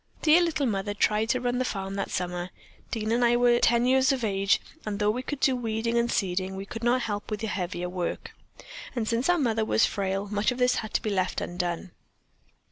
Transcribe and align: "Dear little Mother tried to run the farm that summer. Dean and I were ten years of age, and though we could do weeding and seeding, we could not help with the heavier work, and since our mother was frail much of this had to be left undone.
"Dear 0.23 0.41
little 0.41 0.65
Mother 0.65 0.95
tried 0.95 1.29
to 1.29 1.39
run 1.39 1.59
the 1.59 1.63
farm 1.63 1.93
that 1.93 2.09
summer. 2.09 2.49
Dean 2.89 3.11
and 3.11 3.23
I 3.23 3.37
were 3.37 3.59
ten 3.59 3.85
years 3.85 4.11
of 4.11 4.23
age, 4.23 4.59
and 4.83 4.97
though 4.97 5.11
we 5.11 5.21
could 5.21 5.39
do 5.39 5.55
weeding 5.55 5.95
and 5.95 6.11
seeding, 6.11 6.55
we 6.55 6.65
could 6.65 6.83
not 6.83 7.03
help 7.03 7.29
with 7.29 7.41
the 7.41 7.47
heavier 7.47 7.87
work, 7.87 8.31
and 8.95 9.07
since 9.07 9.29
our 9.29 9.37
mother 9.37 9.63
was 9.63 9.85
frail 9.85 10.27
much 10.31 10.51
of 10.51 10.57
this 10.57 10.77
had 10.77 10.95
to 10.95 11.03
be 11.03 11.11
left 11.11 11.39
undone. 11.39 11.91